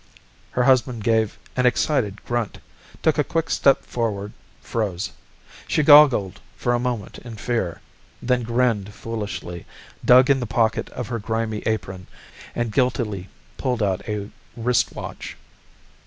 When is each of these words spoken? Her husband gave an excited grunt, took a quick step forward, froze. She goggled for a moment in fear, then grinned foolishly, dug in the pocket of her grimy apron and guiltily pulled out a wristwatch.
Her 0.53 0.63
husband 0.63 1.03
gave 1.03 1.37
an 1.55 1.67
excited 1.67 2.25
grunt, 2.25 2.57
took 3.03 3.19
a 3.19 3.23
quick 3.23 3.51
step 3.51 3.85
forward, 3.85 4.33
froze. 4.59 5.11
She 5.67 5.83
goggled 5.83 6.39
for 6.57 6.73
a 6.73 6.79
moment 6.79 7.19
in 7.19 7.35
fear, 7.35 7.81
then 8.19 8.41
grinned 8.41 8.95
foolishly, 8.95 9.67
dug 10.03 10.31
in 10.31 10.39
the 10.39 10.47
pocket 10.47 10.89
of 10.89 11.09
her 11.09 11.19
grimy 11.19 11.59
apron 11.67 12.07
and 12.55 12.71
guiltily 12.73 13.29
pulled 13.57 13.83
out 13.83 14.01
a 14.09 14.31
wristwatch. 14.57 15.37